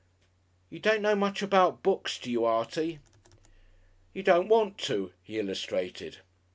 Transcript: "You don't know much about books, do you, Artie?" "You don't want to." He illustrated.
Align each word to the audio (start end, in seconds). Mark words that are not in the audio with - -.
"You 0.71 0.79
don't 0.79 1.03
know 1.03 1.13
much 1.15 1.43
about 1.43 1.83
books, 1.83 2.17
do 2.17 2.31
you, 2.31 2.43
Artie?" 2.43 2.97
"You 4.15 4.23
don't 4.23 4.47
want 4.47 4.79
to." 4.79 5.13
He 5.21 5.37
illustrated. 5.37 6.17